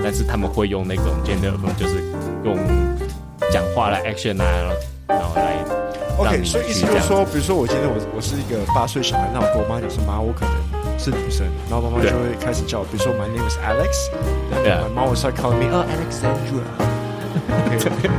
[0.00, 1.96] 但是他们会用那种 gender 就是
[2.44, 2.56] 用
[3.50, 4.46] 讲话来 action 啊，
[5.08, 5.56] 然后来
[6.16, 14.10] ，OK，所以意思就是说，比如说我今天我我是一个八岁小孩，那我跟我妈讲说，妈，我可能是女生，然后妈妈就会开始叫我，比如说 My name is Alex，
[14.62, 16.87] 对，My mom will start calling me，oh Alexandra。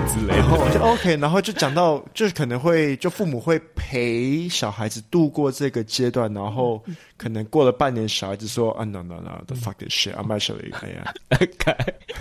[0.08, 6.84] 之类的，然后我就 OK，然后就讲到，就是可能会，就父母会陪小孩子度过这个阶段，然后
[7.18, 11.14] 可能过了半年，小孩子说啊，no no no，the fuck this shit，I'm actually，哎呀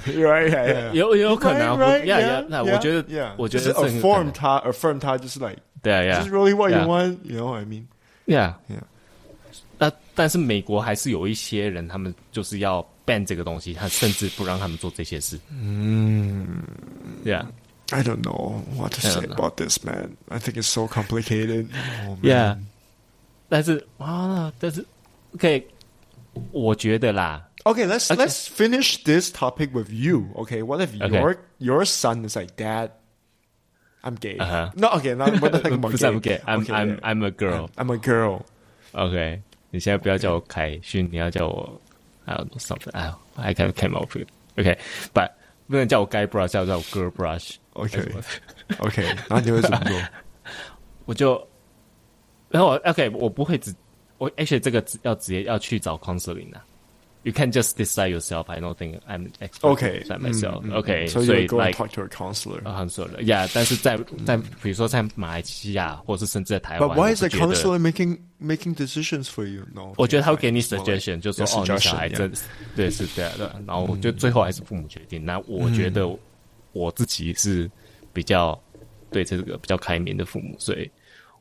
[0.07, 8.83] ，right，有有可能，right，那我觉得，我觉得 affirm 他，affirm 他就是 like，对啊，This is really what you want，you know what I mean？Yeah，yeah，
[9.79, 12.87] 那但是美国还是有一些人，他们就是要。
[13.09, 15.41] Ban 这个东西，他甚至不让他们做这些事。
[15.51, 16.63] 嗯
[17.25, 20.11] ，Yeah，I don't know what to say about this, man.
[20.29, 21.69] I think it's so complicated.
[22.23, 22.59] Yeah，
[23.49, 24.85] 但是啊，但是
[25.35, 25.67] ，OK，
[26.53, 27.49] 我觉得啦。
[27.65, 30.29] Okay，let's let's finish this topic with you.
[30.37, 32.91] Okay, what if your your son is like, Dad,
[34.03, 34.37] I'm gay?
[34.75, 35.77] No, okay, not the heck?
[35.79, 36.41] 不是 I'm gay.
[36.47, 37.69] I'm I'm I'm a girl.
[37.77, 38.43] I'm a girl.
[38.93, 39.41] Okay，
[39.71, 41.81] 你现在不要叫我凯勋，你要叫我。
[42.29, 42.93] I don't know something.
[42.95, 44.29] I I can't come up with.
[44.57, 44.79] OK,
[45.15, 45.31] but
[45.67, 47.55] 不能叫我 guy brush，叫叫我 girl brush.
[47.73, 48.03] OK,
[48.79, 50.01] OK，然后你会怎么做？
[51.07, 51.49] 我就，
[52.51, 53.75] 然后我 OK，我不会直
[54.19, 56.61] 我 actually 这个要直接要去找 counseling 的。
[57.26, 58.50] You can't just decide yourself.
[58.50, 60.66] I don't think I'm expert okay myself.
[60.66, 62.62] Okay, so you go and talk to a counselor.
[62.66, 69.64] 啊，很说了，Yeah，但是在在比如说在马来西亚，或是甚至在台湾，But why is the counselor making making decisions for you?
[69.74, 72.30] No，我觉得他会给你 suggestion，就说哦，你小孩这
[72.76, 75.24] 对是这样的，然后我觉得最后还是父母决定。
[75.24, 76.06] 那我觉得
[76.74, 77.72] 我自己是
[78.12, 78.62] 比较
[79.12, 80.92] 对这个比较开明的父母，所以。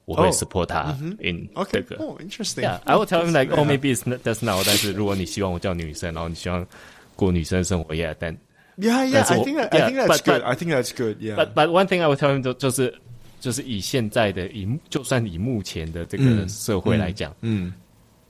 [0.07, 1.95] 我会 support 他 in 这个。
[1.97, 4.61] 哦，interesting。Yeah，I will tell him like, oh, maybe it's that's now。
[4.67, 6.67] 但是如果你希望我叫女生，然后你希望
[7.15, 8.37] 过女生生活，yeah，但
[8.79, 12.17] yeah yeah，I think I think that's good。I think that's good。Yeah。But but one thing I will
[12.17, 12.93] tell him 就就是
[13.41, 17.73] 就是以现在的以就算以目前的这个社会来讲，嗯，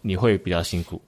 [0.02, 1.00] 你会比较辛苦。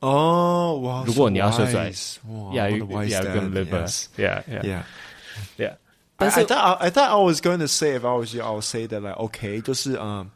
[0.00, 1.04] 哦，哇！
[1.06, 5.72] 如果你要说出来，yeah，yeah，跟 liver，yeah，yeah，yeah。
[6.20, 8.42] 但是 I thought I, I thought I was going to say if I was you,
[8.42, 10.26] I would say that like OK，就是嗯，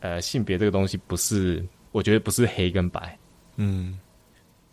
[0.00, 1.62] 呃，性别这个东西不是，
[1.92, 3.18] 我觉得不是黑跟白。
[3.56, 3.98] 嗯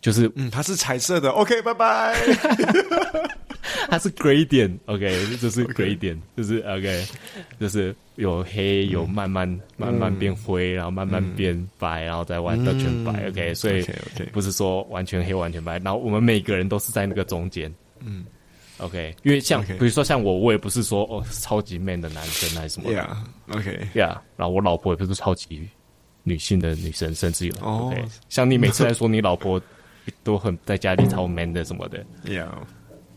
[0.02, 1.30] 就是嗯，它是彩色的。
[1.30, 2.14] OK，拜拜。
[3.88, 7.06] 它是 gradient，OK，就是 gradient，就是 OK，
[7.60, 13.28] 就是有黑，有慢慢慢慢变灰，然后慢慢变白，然后再完到全白。
[13.28, 13.84] OK，所以
[14.32, 15.78] 不是说完全黑完全白。
[15.78, 17.72] 然后我们每个人都是在那个中间。
[18.00, 18.24] 嗯
[18.78, 22.90] ，OK，因为像比如说像我，我也不是说哦超级 man 的男生还是什么。
[22.90, 25.68] Yeah，OK，Yeah，然后我老婆也不是超级
[26.22, 29.60] 女性的女生，甚至有 OK，像你每次来说你老婆。
[30.22, 32.48] 都很在家里超 man 的什么的，Yeah，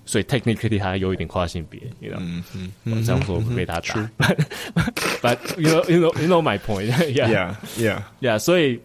[0.06, 2.20] 所以 technically 他有一点跨性别，你知道？
[2.22, 2.44] 嗯
[2.84, 4.10] 嗯，这样说被他打
[5.22, 8.80] ，But you know you know you know my point，Yeah Yeah Yeah，所以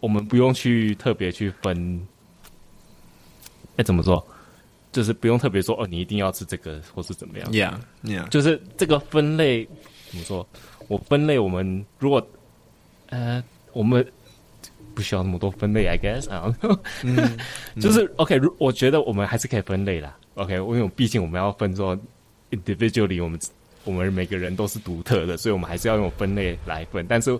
[0.00, 2.06] 我们不用去特别去分，
[3.76, 4.24] 哎，怎么说？
[4.90, 7.72] 就是不用特别说哦，你一定要吃这个，或是怎么样？Yeah
[8.04, 9.64] Yeah，就是这个分类
[10.10, 10.46] 怎么说？
[10.88, 12.26] 我分类，我们如果
[13.08, 14.06] 呃，我们。
[14.94, 16.54] 不需要那么多分类，I guess 啊，
[17.02, 17.36] 嗯，
[17.80, 18.36] 就是 OK。
[18.36, 20.54] 如我觉得我们还是可以分类啦，OK。
[20.54, 21.98] 因为毕竟我们要分说
[22.50, 23.38] individually，我们
[23.84, 27.04] 我们每个人都是独特的，所以我们还是要用分类来分。
[27.08, 27.38] 但是，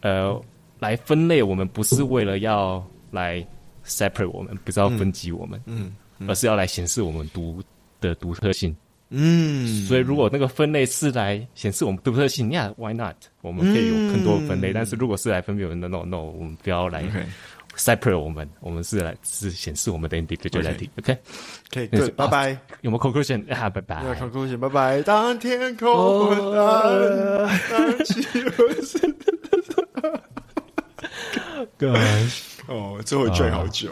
[0.00, 0.40] 呃，
[0.78, 3.46] 来分类我们不是为了要来
[3.84, 5.92] separate 我们，不是要分级我们，嗯，
[6.26, 7.62] 而是要来显示我们独
[8.00, 8.74] 的独特性。
[9.10, 13.16] 嗯，所以如果那个分类是来显示我们独特性，Yeah，why not？
[13.42, 14.72] 我们可以有更多的分类。
[14.72, 17.04] 但是如果是来分别我们的，No，No，我们不要来
[17.76, 21.18] separate 我们，我们是来是显示我们的 individuality，OK？
[21.70, 22.56] 可以，对拜拜。
[22.82, 23.52] 有没有 conclusion？
[23.52, 24.02] 啊，拜拜。
[24.14, 25.02] conclusion，拜拜。
[25.02, 28.20] 当天空昏暗，当气
[28.58, 28.98] 温是。
[31.78, 33.90] Gosh，哦，这会追好久。